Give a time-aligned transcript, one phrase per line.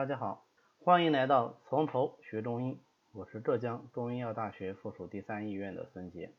[0.00, 0.46] 大家好，
[0.82, 2.80] 欢迎来到从头学中医，
[3.12, 6.32] 我是浙江中医药大学附属第三医院的孙杰。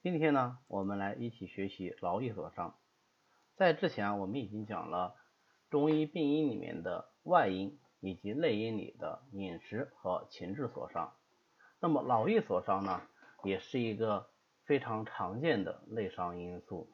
[0.00, 2.76] 今天呢，我们来一起学习劳逸所伤。
[3.56, 5.16] 在之前我们已经讲了
[5.70, 11.12] 中医病因里面的外因以及内因里的饮食和情志所伤。
[11.80, 13.02] 那么劳逸所伤呢，
[13.42, 14.30] 也是一个
[14.66, 16.88] 非常常见的内伤因素。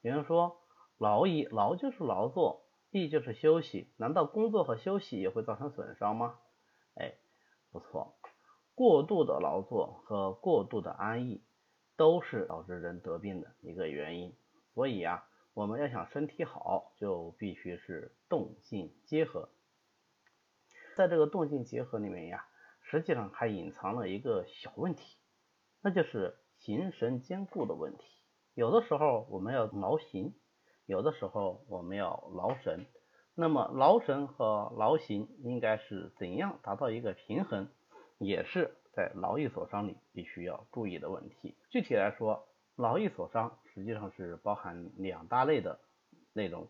[0.00, 0.58] 有人说
[0.96, 2.64] 劳逸，劳就是劳作。
[2.90, 6.38] 意就是休息，难道工作和休息也会造成损伤吗？
[6.94, 7.14] 哎，
[7.70, 8.16] 不错，
[8.74, 11.40] 过度的劳作和过度的安逸
[11.96, 14.34] 都是导致人得病的一个原因。
[14.74, 19.48] 所以啊，我们要想身体好，就必须是动静结合。
[20.96, 22.44] 在这个动静结合里面呀，
[22.82, 25.16] 实际上还隐藏了一个小问题，
[25.80, 28.04] 那就是形神兼顾的问题。
[28.54, 30.34] 有的时候我们要劳形。
[30.90, 32.84] 有的时候我们要劳神，
[33.36, 37.68] 那么劳神和劳形应该是怎样达到一个平衡，
[38.18, 41.56] 也是在劳逸所伤里必须要注意的问题。
[41.70, 45.78] 具体来说，劳逸所伤实际上是包含两大类的
[46.32, 46.66] 内容，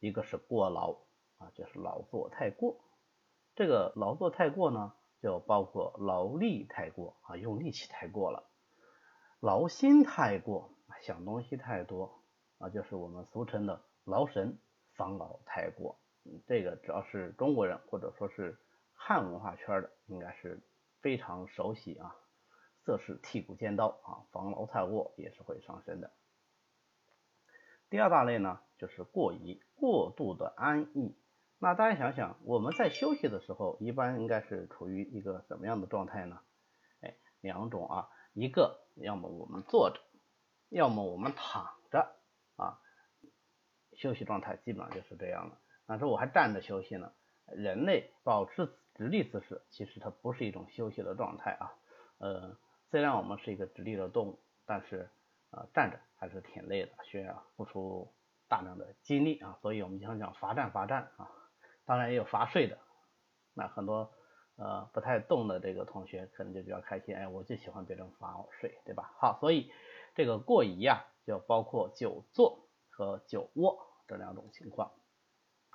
[0.00, 0.98] 一个是过劳
[1.38, 2.76] 啊，就是劳作太过。
[3.56, 8.44] 这个劳作太过呢，就包括劳力太过啊，用力气太过了；
[9.40, 12.21] 劳心太过，想东西太多。
[12.62, 14.56] 啊，就是我们俗称的劳神
[14.94, 15.98] 防劳太过，
[16.46, 18.56] 这个只要是中国人或者说是
[18.94, 20.62] 汉文化圈的，应该是
[21.00, 22.14] 非常熟悉啊。
[22.84, 26.12] 色是剔骨尖刀啊，防劳太过也是会伤身的。
[27.90, 31.16] 第二大类呢，就是过宜，过度的安逸。
[31.58, 36.40] 那大家想想，我们在休息的时候，一般应该是处于一个什么样的状态呢？
[37.00, 40.00] 哎，两种啊，一个要么我们坐着，
[40.68, 41.81] 要么我们躺。
[42.56, 42.78] 啊，
[43.94, 45.56] 休息状态基本上就是这样的。
[45.86, 47.12] 但是我还站着休息呢。
[47.54, 51.74] 人类保持直立姿势，其实它不是一种休息的状态啊。
[52.18, 52.56] 呃，
[52.88, 55.10] 虽然我们是一个直立的动物，但是
[55.50, 58.14] 啊，站着还是挺累的，需要付出
[58.48, 59.58] 大量的精力啊。
[59.60, 61.28] 所以我们经常讲罚站罚站啊。
[61.84, 62.78] 当然也有罚睡的。
[63.54, 64.12] 那很多
[64.56, 69.12] 呃不太动的这个同学可能就比较开心，哎，我就喜欢别人罚我睡，对吧？
[69.18, 69.70] 好，所以
[70.14, 71.06] 这个过移啊。
[71.24, 73.78] 就包括久坐和久卧
[74.08, 74.90] 这两种情况，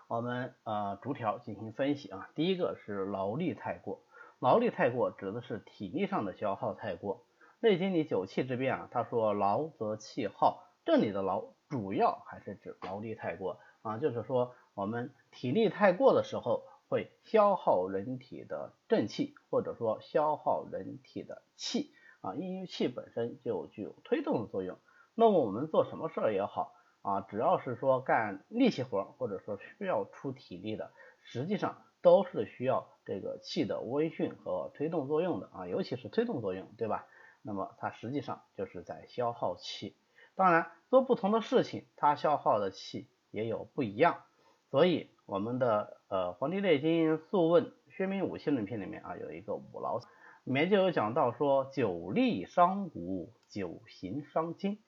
[0.09, 2.30] 我们呃逐条进行分析啊。
[2.36, 4.02] 第一个是劳力太过，
[4.40, 7.24] 劳力太过指的是体力上的消耗太过。
[7.62, 21.94] 内经里九气之变啊，他说劳则气耗，这里的劳主要还是指劳力太过啊，就是说我们体力太过的时候会消耗人体的正气，或者说消耗人体的气
[22.28, 24.78] 啊，因为气本身就具有推动的作用。
[25.16, 30.92] 那么我们做什么事儿也好啊，只要是说干力气活或者说需要出体力的，
[31.24, 37.08] 实际上都是需要这个气的微训和推动作用的啊，尤其是推动作用，对吧？
[37.42, 39.96] 那么它实际上就是在消耗气。
[40.36, 44.24] 当然，做不同的事情，它消耗的气也有不一样。
[44.70, 50.02] 所以我们的呃《黄帝内经·素问·薛明五气论篇》里面啊，有一个五劳，
[50.47, 54.81] 里面就有讲到说：久立伤骨，久行伤筋。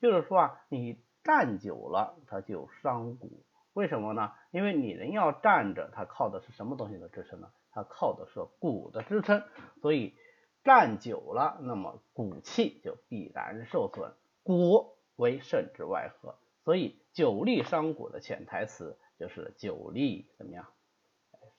[0.00, 3.44] 就是说啊，你站久了，它就伤骨。
[3.72, 4.30] 为什么呢？
[4.52, 7.50] 因为你人要站着，它靠的是什么东西的支撑呢？
[7.72, 9.42] 它靠的是骨的支撑。
[9.82, 10.14] 所以
[10.62, 14.12] 站久了，那么骨气就必然受损。
[14.44, 20.68] 骨为肾之外合，所以久立伤骨的潜台词就是久立怎么样？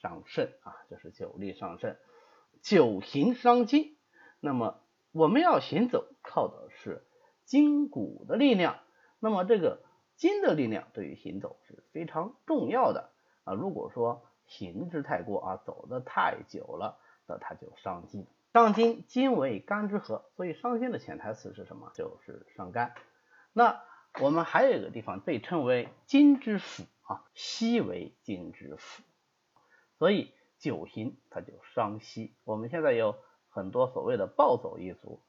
[0.02, 2.00] 伤肾啊，就是久立伤肾。
[2.62, 3.98] 久行伤筋，
[4.40, 4.80] 那么
[5.12, 7.04] 我们要行走，靠的是。
[7.44, 8.80] 筋骨的力量，
[9.20, 9.82] 那么这个
[10.16, 13.10] 筋的力量对于行走是非常重要的
[13.44, 13.54] 啊。
[13.54, 18.26] 如果说行之太过啊，走的太久了，那它就伤筋。
[18.54, 21.92] 伤筋，筋为肝之合，所以伤筋的潜台词是什么？
[21.94, 22.94] 就是伤肝。
[23.52, 23.82] 那
[24.22, 29.04] 我们还有一个地方被称为筋之府啊，膝为筋之府，
[29.98, 32.34] 所以久行它就伤膝。
[32.46, 33.18] 我们现在有
[33.50, 35.20] 很多所谓的暴走一族。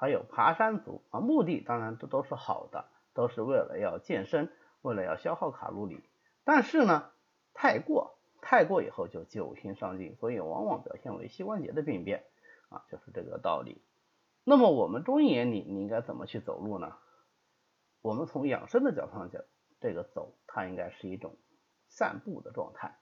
[0.00, 4.48] 还有爬山族啊，目的当然这都是好的，都是为了要健身，
[4.80, 6.04] 为了要消耗卡路里。
[6.44, 7.10] 但是呢，
[7.52, 12.24] 太过太过以后就久行伤筋，所以往往表现为膝关节的病变
[12.68, 13.82] 啊，就是这个道理。
[14.44, 16.96] 那么我们中医眼里，你应该怎么去走路呢？
[18.00, 19.42] 我们从养生的角度上讲，
[19.80, 21.34] 这个走它应该是一种
[21.88, 22.96] 散步的状态。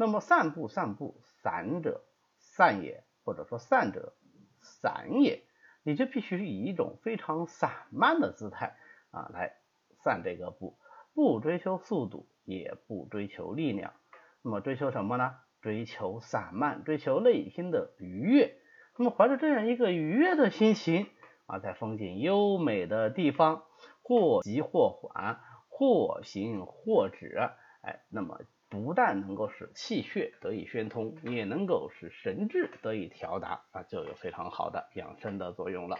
[0.00, 2.00] 那么散步散步散者
[2.38, 4.14] 散也，或者说散者
[4.62, 5.44] 散也。
[5.82, 8.78] 你就必须以一种非常散漫的姿态
[9.10, 9.56] 啊来
[10.02, 10.78] 散这个步，
[11.12, 13.92] 不追求速度，也不追求力量
[14.40, 15.34] 那么追求什么呢？
[15.60, 18.56] 追求散漫，追求内心的愉悦。
[18.96, 21.08] 那么怀着这样一个愉悦的心情
[21.44, 23.64] 啊，在风景优美的地方，
[24.00, 27.50] 或急或缓，或行或止，
[27.82, 35.98] 哎，那么不但能够使气血得以宣通，也能够使神志得以调达啊，就有非常好的养生的作用了。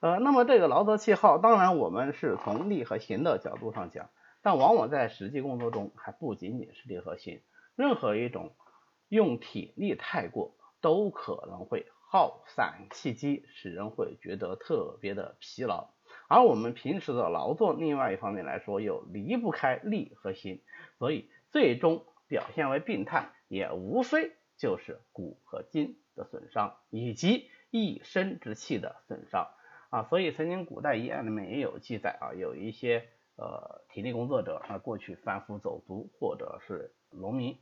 [0.00, 4.10] 呃，那么这个劳则气耗，当然我们是从力和行的角度上讲，
[4.42, 7.40] 但往往在实际工作中还不仅仅是力和行，
[7.76, 8.56] 任何一种
[9.08, 15.94] 用体力太过，都可能会耗散气机，使人会觉得特别的疲劳。
[16.28, 20.60] 而我们平时的劳作，另外一方面来说又离不开力和行，
[20.98, 29.46] 所以最终表现为病态，也无非就是骨和筋的损伤，以及一身之气的损伤。
[29.88, 37.60] 啊，所以曾经古代医案里面也有记载啊，有一些呃体力工作者啊，过去贩夫走卒或者是农民，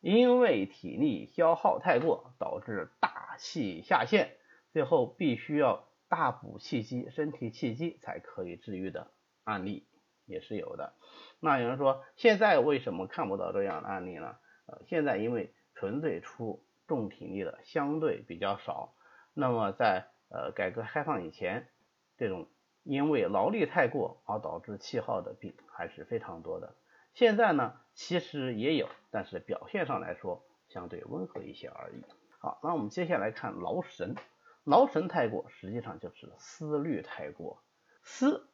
[0.00, 4.36] 因为体力消耗太过，导致大气下陷，
[4.72, 9.10] 最后必须要大补气机，身体气机才可以治愈的
[9.42, 9.88] 案例
[10.26, 10.94] 也是有的。
[11.40, 14.36] 那有人说，现在为什么看不到这样的案例呢？
[14.66, 18.94] 呃，现在因为纯粹出重体力的相对比较少，
[19.34, 21.68] 那么在呃，改革开放以前，
[22.16, 22.48] 这种
[22.82, 26.74] 因为劳力太过而导致气耗的病还是非常多的。
[27.12, 32.02] 现在呢，其实也有，但是表现上来说相对温和一些而已。
[32.40, 34.16] 好，那我们接下来看劳神，
[34.64, 37.62] 劳神太过，实际上就是思虑太过。
[38.02, 38.48] 思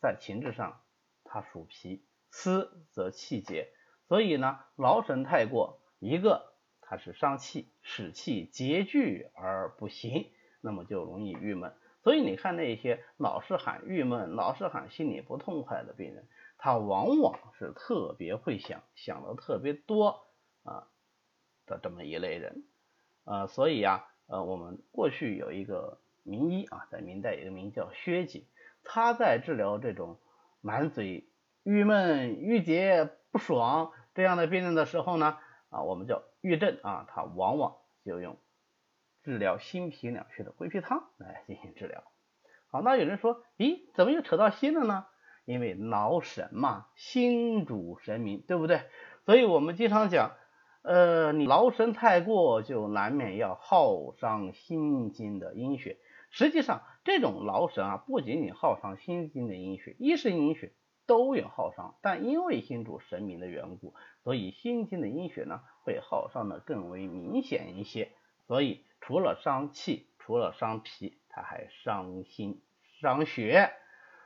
[0.00, 0.80] 在情志上
[1.30, 3.68] 它属脾，思则气结，
[4.08, 10.30] 所以呢，劳神太过，一个它是伤气，使气结聚而不行。
[10.62, 11.72] 那么就容易郁闷，
[12.02, 16.28] 所以你看那些老是喊郁闷、老是喊心里不痛快的病人，
[16.58, 20.26] 他往往是特别会想，想的特别多
[20.62, 20.86] 啊
[21.64, 22.64] 的这么一类人，
[23.24, 28.44] 呃，所以啊，呃，我们过去有一个名医啊，在明代有个名叫薛景，
[28.84, 30.18] 他在治疗这种
[30.60, 31.28] 满嘴
[31.62, 38.38] 郁闷、郁结、不爽这样的病人的时候呢，啊，我们叫郁症啊，他往往就用。
[39.22, 42.02] 治疗心脾两虚的归脾汤来进行治疗。
[42.68, 45.06] 好，那有人说，咦，怎么又扯到心了呢？
[45.44, 48.82] 因为劳神嘛，心主神明，对不对？
[49.26, 50.36] 所以我们经常讲，
[50.82, 55.98] 呃，你劳神太过，就难免要耗伤心经的阴血。
[56.30, 60.72] 实际上，这种劳神啊，不仅仅耗伤心经的阴血，一是阴血
[61.06, 68.12] 都有耗伤，但因为心主神明的缘故，所以心经的阴血呢，会耗伤的更为明显一些。
[68.46, 68.84] 所以。
[69.02, 72.60] 除了伤气，除了伤脾，它还伤心、
[73.00, 73.72] 伤血。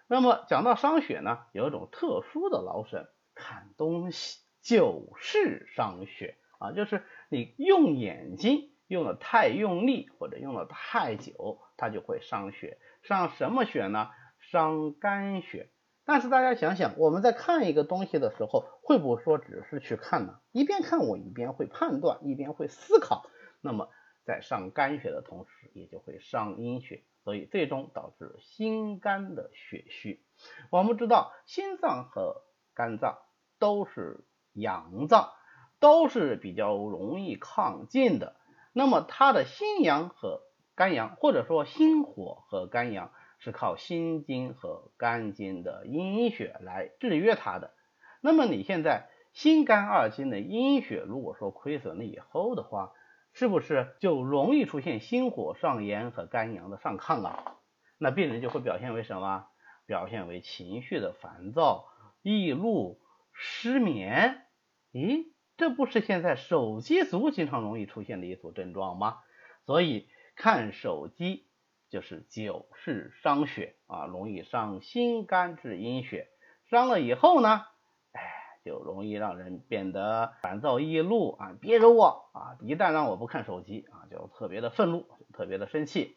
[0.08, 12.78] 那么讲到伤血呢，有一种特殊的劳神，看东西就是伤血啊，就是你用眼睛用的太用力，或者用的太久，它就会伤血。
[13.02, 14.10] 伤什么血呢？
[14.38, 15.70] 伤肝血。
[16.06, 20.38] 但是大家想想，我们在看一个东西的时候，会不会说只是去看呢？
[20.52, 23.24] 一边看我一边会判断，一边会思考。
[23.62, 23.88] 那么
[24.26, 30.22] 在伤肝血的同时，也就会伤阴血，所以最终导致心肝的血虚。
[30.70, 32.42] 我们知道，心脏和
[32.74, 33.18] 肝脏
[33.58, 35.32] 都是阳脏，
[35.80, 38.36] 都是比较容易亢进的。
[38.74, 40.42] 那么它的心阳和
[40.74, 47.74] 肝阳，或者说心火和肝阳，是靠心经和肝经的阴血来制约它的。
[48.20, 52.92] 那么你现在心肝二经的阴血如果说亏损了以后的话，
[53.32, 57.56] 是不是就容易出现心火上炎和肝阳的上亢啊？
[57.98, 59.46] 那病人就会表现为什么？
[59.86, 61.86] 表现为情绪的烦躁、
[62.22, 63.00] 易怒、
[63.32, 64.46] 失眠。
[64.92, 65.26] 咦，
[65.56, 69.18] 这不是现在手机族经常容易出现的一组症状吗？
[69.66, 71.46] 所以看手机
[71.90, 76.28] 就是久视伤血啊，容易伤心肝治阴血。
[76.70, 77.66] 伤了以后呢？
[78.12, 78.20] 哎
[78.64, 81.54] 就容易让人变得烦躁易怒啊！
[81.60, 82.56] 别惹我啊！
[82.62, 86.16] 一旦让我不看手机啊，就特别的愤怒，特别的生气。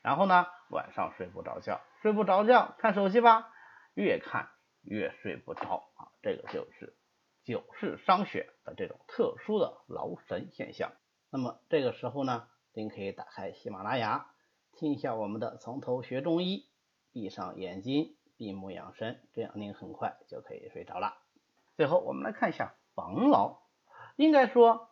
[0.00, 3.52] 然后呢，晚上睡不着觉，睡不着觉，看手机吧，
[3.94, 4.48] 越看
[4.80, 6.08] 越睡不着啊！
[6.22, 6.96] 这个就是
[7.44, 10.92] 久视伤血的这种特殊的劳神现象。
[11.30, 14.30] 那么这个时候呢，您可以打开喜马拉雅，
[14.72, 16.66] 听一下我们的从头学中医，
[17.12, 21.18] 闭上眼睛，闭目养神，这样您很快就可以睡着了。
[21.76, 23.60] 最后，我们来看一下防老。
[24.16, 24.88] 应该说，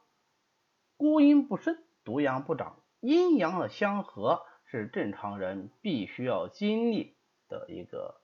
[0.98, 7.16] 孤阴不生，独阳不长，阴阳的相合是正常人必须要经历
[7.48, 8.20] 的一个，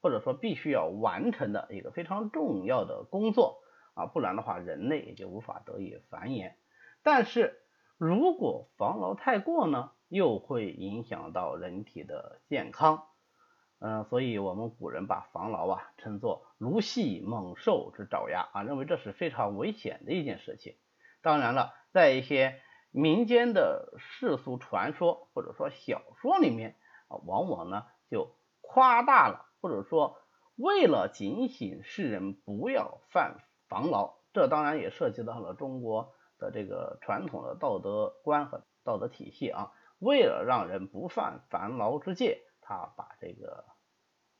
[0.00, 3.62] 或者说必须要完成的一个非常重要的工作
[3.94, 6.54] 啊，不然的话人类也就无法得以繁衍。
[7.04, 7.62] 但是
[7.98, 13.02] 如果防劳太过呢，又会影响到人体的健康。
[13.80, 20.76] 嗯，所以我们古人把防劳啊称作如系猛兽之爪牙啊，认为这是非常危险的一件事情。
[21.22, 26.76] 当然了，在一些民间的世俗传说或者说小说里面
[27.08, 30.18] 啊，往往呢就夸大了，或者说
[30.56, 42.44] 为了警醒世人不要犯防劳，这当然也涉及到了中国的这个传统的道德观和道德体系啊，为了让人不犯防劳之戒。
[42.60, 43.64] 他把这个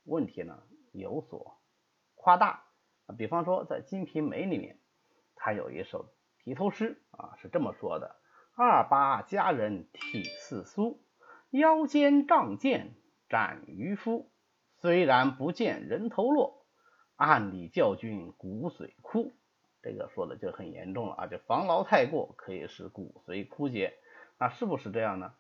[0.05, 0.63] 问题呢
[0.93, 1.59] 有所
[2.15, 2.65] 夸大，
[3.17, 4.79] 比方说在《金瓶梅》里面，
[5.35, 6.13] 他有一首
[6.45, 8.17] 题头诗啊，是这么说的：
[8.55, 10.99] 二八佳人体似酥，
[11.49, 12.97] 腰间仗剑
[13.31, 14.31] 斩渔夫。
[14.81, 16.67] 虽然不见人头落，
[17.17, 19.33] 暗里教君骨髓枯。
[19.83, 23.95] 这个说的就很严重了啊，就防劳太过可以使骨髓枯竭，
[24.39, 25.33] 那是不是这样呢？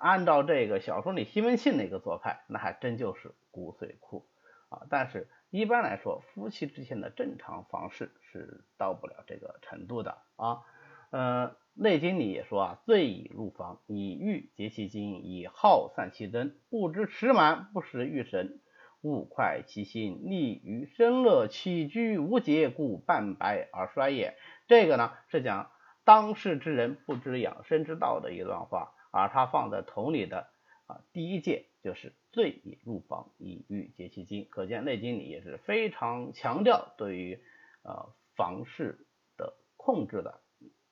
[0.00, 4.26] 按照这个小说里西门庆那个做派，那还真就是骨髓枯
[4.68, 4.82] 啊。
[4.90, 10.62] 但是一般来说，夫妻之间的正常房事是到不了这个程度的啊。
[11.10, 18.60] 呃，《内经》里也说啊，醉以入房，以欲结其精，以耗散其真，不知持满，不识欲神，
[19.06, 24.34] 勿快其心，利于生乐，起居无节，故半白而衰也。
[24.66, 25.70] 这个呢是讲
[26.04, 28.92] 当世之人不知养生之道的一段话。
[29.12, 30.48] 而它放在桶里的
[30.86, 34.46] 啊，第一戒就是醉以入房，以欲结其精。
[34.50, 37.40] 可见《内经》里也是非常强调对于
[37.82, 39.06] 呃房事
[39.38, 40.40] 的控制的。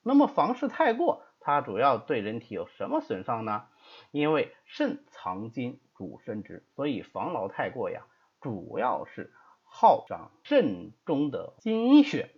[0.02, 3.66] 那么房事太过，它主要对人体有什么损伤呢？
[4.10, 8.06] 因为肾藏精主生殖，所以防劳太过呀，
[8.40, 9.32] 主要是
[9.64, 12.30] 耗伤肾中的精血。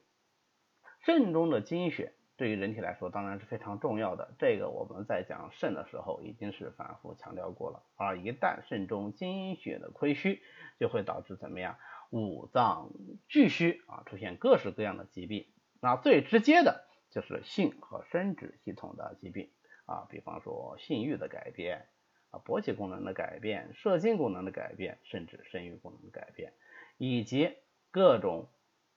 [1.01, 2.13] 肾中的精血。
[2.39, 4.35] 对于人体来说，当然是非常重要的。
[4.39, 7.83] 这个我们在讲肾的时候已经是反复强调过了。
[7.97, 10.43] 而一旦肾中精血的亏虚，
[10.79, 11.79] 就会导致怎么样？
[12.11, 12.91] 五脏
[13.27, 15.47] 俱虚啊，出现各式各样的疾病。
[15.81, 19.49] 那最直接的就是性和生殖系统的疾病
[19.87, 21.89] 啊，比方说性欲的改变
[22.31, 26.53] 啊，勃起功能的改变、射精功能的改变，甚至生育功能的改变，
[26.99, 27.57] 以及
[27.91, 28.49] 各种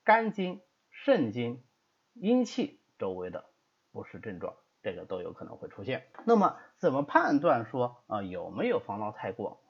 [0.04, 1.64] 肝经、肾经、
[2.12, 2.78] 阴气。
[2.98, 3.46] 周围的
[3.92, 6.06] 不适症状，这个都有可能会出现。
[6.26, 9.62] 那么怎么判断说啊有没有防劳太过，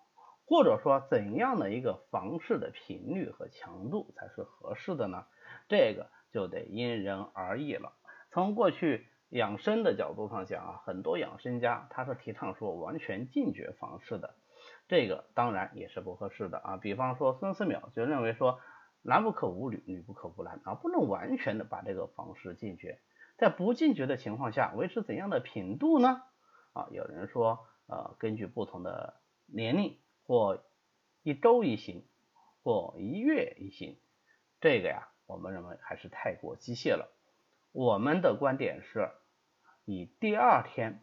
[0.47, 5.27] 或者说怎样的一个房事的频率和强度才是合适的呢？
[5.69, 7.93] 这个就得因人而异了。
[8.33, 14.35] 从过去养生的角度上讲啊，很多养生家他是提倡说完全禁绝房事的，
[14.89, 16.77] 这个当然也是不合适的啊。
[16.77, 18.61] 比方说孙思邈就认为说
[19.03, 22.99] 男不可无女，女不可无男啊，不能完全的把这个房事禁绝。
[23.39, 26.23] 在不禁绝的情况下，维持怎样的频度呢？
[26.73, 29.15] 啊，有人说，呃，根据不同的
[29.47, 29.97] 年龄，
[30.27, 30.63] 或
[31.23, 32.05] 一周一行，
[32.63, 33.97] 或一月一行，
[34.61, 37.11] 这个呀，我们认为还是太过机械了。
[37.73, 39.09] 我们的观点是
[39.91, 41.01] 以第二天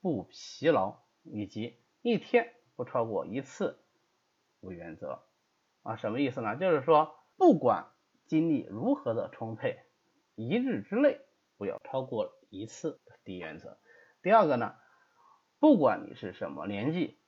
[0.00, 3.78] 不疲劳，以及一天不超过一次
[4.60, 5.20] 为原则。
[5.82, 6.56] 啊，什么意思呢？
[6.56, 7.88] 就是说，不管
[8.24, 9.80] 精力如何的充沛，
[10.36, 11.20] 一日之内。
[11.58, 13.76] 不要超过一次，第一原则。
[14.22, 14.74] 第二个呢，
[15.58, 17.18] 不管你是什么年纪，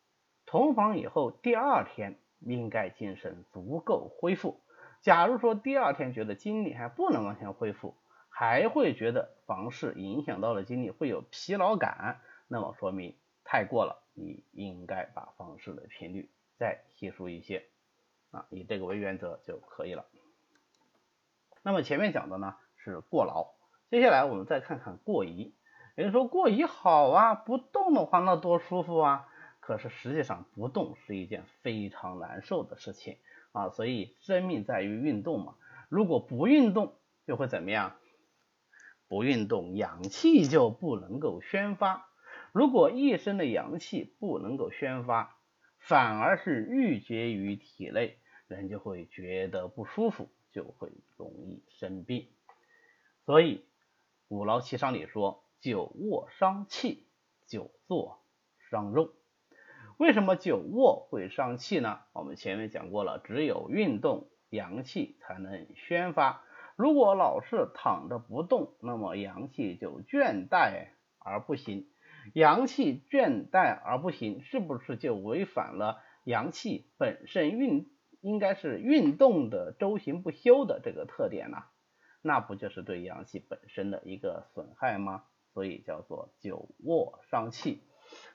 [0.46, 4.62] 同房以后第二天应该精神足够恢复。
[5.02, 7.98] 假如说第二天觉得精力还不能完全恢复，
[8.34, 17.66] 还会觉得房事影响到了精力，会有疲劳感，那么说明太过了，你应该把房事的频率再稀疏一些
[18.30, 20.06] 啊，以这个为原则就可以了。
[21.62, 23.52] 那么前面讲的呢是过劳。
[23.90, 25.54] 接下来我们再看看过移。
[25.94, 29.28] 有人说过移好啊，不动的话那多舒服啊。
[29.60, 33.18] 可是实际上不动是一件非常难受的事情
[33.52, 33.68] 啊。
[33.68, 35.54] 所以生命在于运动嘛。
[35.90, 36.94] 如果不运动
[37.26, 37.94] 就会怎么样？
[39.12, 42.08] 不运动阳气就不能够宣发。
[42.50, 45.36] 如果一身的阳气不能够宣发，
[45.78, 48.16] 反而是郁结于体内，
[48.48, 52.30] 人就会觉得不舒服，就会容易生病。
[53.26, 53.66] 所以。
[54.28, 57.06] 五劳七伤里说，久卧伤气，
[57.46, 58.22] 久坐
[58.70, 59.12] 伤肉。
[59.98, 62.00] 为什么久卧会伤气呢？
[62.14, 66.42] 我们前面讲过了，只有运动，阳气才能宣发。
[66.76, 70.88] 如果老是躺着不动，那么阳气就倦怠
[71.18, 71.88] 而不行。
[72.34, 81.58] 阳气倦怠而不行，是不是就违反了阳气本身运应该是运动的周行不休的这个特点呢？
[82.22, 85.24] 那不就是对阳气本身的一个损害吗？
[85.52, 87.82] 所以叫做久卧伤气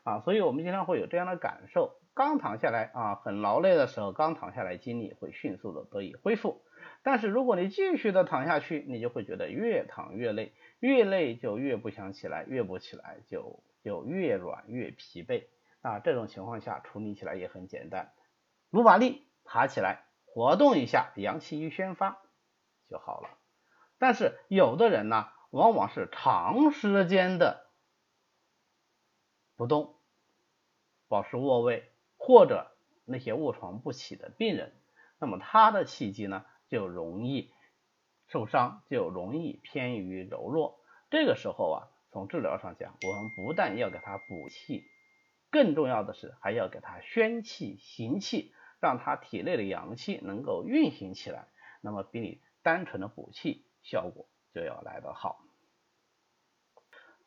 [0.03, 0.20] 啊。
[0.20, 6.62] 所以我们经常会有这样的感受，刚躺下来啊，很劳累的时候，刚躺下来精力会迅速的得以恢复。
[7.08, 15.46] 但是如果你继续的躺下去，你就会觉得越躺越累，越累就越不想起来，越不起来就就越软越疲惫
[15.80, 16.00] 啊。
[16.00, 18.12] 这种情况下处理起来也很简单，
[18.72, 22.22] 努把力爬起来，活动一下，阳气一宣发
[22.90, 23.30] 就好了。
[23.98, 27.70] 但是有的人呢，往往是长时间的
[29.56, 29.96] 不动，
[31.08, 32.70] 保持卧位，或者
[33.06, 34.76] 那些卧床不起的病人，
[35.20, 36.46] 那么他的气机呢？
[36.69, 37.51] 就容易
[38.27, 40.79] 受伤，就容易偏于柔弱。
[41.09, 44.83] 这个时候啊，从治疗上讲，我们不但要给他补气，
[45.50, 51.47] 更重要的是还要给他宣气行气，让他体内的阳气能够运行起来。
[51.79, 55.39] 那么比你单纯的补气效果就要来得好。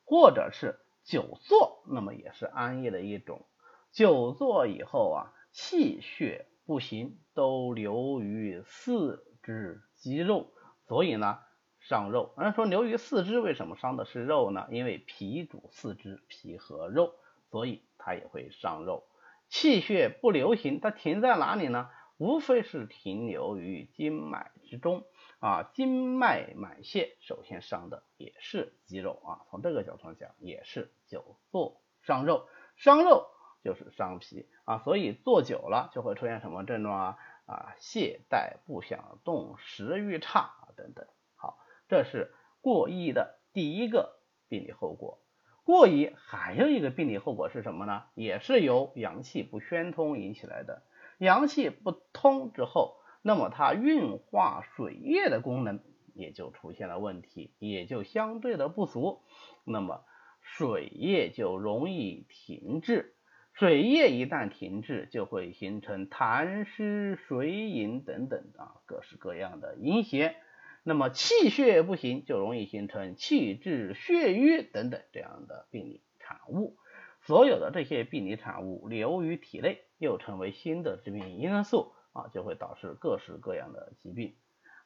[0.04, 3.46] 或者是久坐，那么也是安逸的一种。
[3.92, 9.24] 久坐以后啊，气血不行，都流于四。
[9.42, 10.52] 肢肌肉，
[10.86, 11.40] 所以呢
[11.80, 12.34] 伤肉。
[12.36, 14.66] 人家说流于四肢，为什么伤的是肉呢？
[14.70, 17.14] 因为脾主四肢，脾和肉，
[17.50, 19.06] 所以它也会伤肉。
[19.48, 21.90] 气血不流行，它停在哪里呢？
[22.18, 25.04] 无非是停留于经脉之中
[25.38, 25.70] 啊。
[25.72, 29.40] 经脉满泄，首先伤的也是肌肉啊。
[29.50, 33.26] 从这个角度上讲，也是久坐伤肉，伤肉
[33.64, 34.78] 就是伤脾啊。
[34.84, 37.18] 所以坐久了就会出现什么症状啊？
[37.50, 41.04] 啊，懈怠不想动，食欲差等等。
[41.34, 45.18] 好，这是过衣的第一个病理后果。
[45.64, 48.04] 过衣还有一个病理后果是什么呢？
[48.14, 50.84] 也是由阳气不宣通引起来的。
[51.18, 55.82] 阳气不通之后，那么它运化水液的功能
[56.14, 59.24] 也就出现了问题，也就相对的不足。
[59.64, 60.04] 那么
[60.40, 63.16] 水液就容易停滞。
[63.60, 70.34] 水液一旦停滞，就会形成痰湿、水饮等等啊各式各样的阴邪。
[70.82, 76.78] 那么气血不行，就容易形成气滞、血瘀等等这样的病理产物。
[77.20, 84.36] 所有的这些病理产物流于体内，又成为新的致病因素啊，就会导致各式各样的疾病。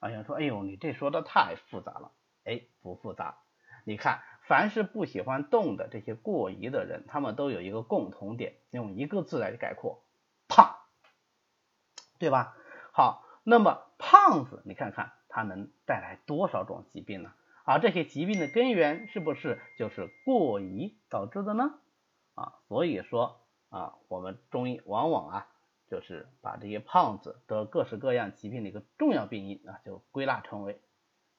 [0.01, 2.11] 啊，有人说，哎呦，你这说的太复杂了。
[2.43, 3.39] 哎，不复杂，
[3.85, 4.19] 你看。
[4.47, 10.03] 凡是不喜欢动的这些过宜的人，他们都有一个共同点，用一个字来概括：
[10.49, 10.77] 胖，
[12.19, 12.55] 对吧？
[12.93, 17.33] 好，那么胖子，你看看他能带来多少种疾病呢？
[17.65, 21.79] 而这些疾病的根源是不是就是过宜导致的呢？
[22.35, 25.47] 啊，所以说啊，我们中医往往啊，
[25.89, 30.79] 就是把这些胖子得各式各样疾病的一个重要病因啊，就归纳成为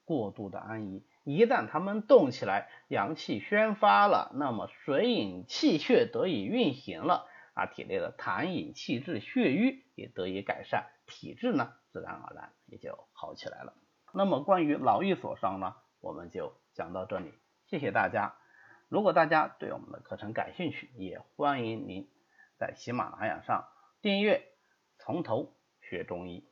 [0.06, 1.04] 过度的安逸。
[1.26, 13.74] 一旦他们动起来，阳气宣发了，那么水饮气血得以运行了啊，体内的痰饮气滞血瘀也得以改善，体质呢自然而然也就好起来了。
[14.14, 17.34] 那么关于劳逸所伤呢，我们就讲到这里，
[17.66, 18.36] 谢谢大家。
[18.88, 22.08] 如果大家对我们的课程感兴趣，也欢迎您
[22.60, 23.68] 在喜马拉雅上
[24.00, 24.46] 订阅
[25.00, 26.48] 从头学中医，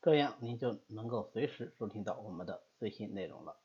[0.00, 3.56] 这样您就能够随时收听到我们的最新内容了。